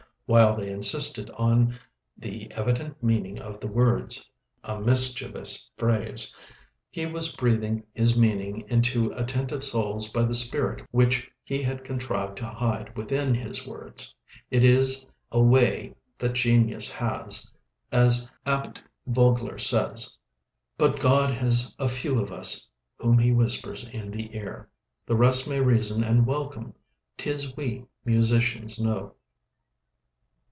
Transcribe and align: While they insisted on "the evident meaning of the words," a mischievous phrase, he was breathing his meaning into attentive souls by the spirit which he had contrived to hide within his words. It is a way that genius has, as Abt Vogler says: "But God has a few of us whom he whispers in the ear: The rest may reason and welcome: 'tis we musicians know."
While 0.33 0.55
they 0.55 0.69
insisted 0.71 1.29
on 1.31 1.77
"the 2.17 2.49
evident 2.53 3.03
meaning 3.03 3.41
of 3.41 3.59
the 3.59 3.67
words," 3.67 4.31
a 4.63 4.79
mischievous 4.79 5.69
phrase, 5.75 6.33
he 6.89 7.05
was 7.05 7.35
breathing 7.35 7.83
his 7.91 8.17
meaning 8.17 8.63
into 8.69 9.11
attentive 9.11 9.61
souls 9.61 10.07
by 10.09 10.23
the 10.23 10.33
spirit 10.33 10.85
which 10.91 11.29
he 11.43 11.61
had 11.61 11.83
contrived 11.83 12.37
to 12.37 12.45
hide 12.45 12.95
within 12.95 13.35
his 13.35 13.67
words. 13.67 14.15
It 14.49 14.63
is 14.63 15.05
a 15.33 15.41
way 15.43 15.95
that 16.17 16.31
genius 16.31 16.89
has, 16.93 17.51
as 17.91 18.31
Abt 18.45 18.81
Vogler 19.05 19.59
says: 19.59 20.17
"But 20.77 20.97
God 21.01 21.31
has 21.31 21.75
a 21.77 21.89
few 21.89 22.21
of 22.21 22.31
us 22.31 22.69
whom 22.97 23.19
he 23.19 23.33
whispers 23.33 23.89
in 23.89 24.11
the 24.11 24.33
ear: 24.33 24.69
The 25.05 25.17
rest 25.17 25.49
may 25.49 25.59
reason 25.59 26.05
and 26.05 26.25
welcome: 26.25 26.73
'tis 27.17 27.53
we 27.57 27.85
musicians 28.05 28.79
know." 28.79 29.15